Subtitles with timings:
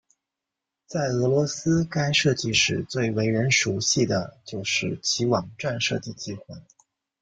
[0.87, 4.03] 在俄罗斯该设计室最为人熟悉
[4.43, 6.55] 就是其网站设计计划。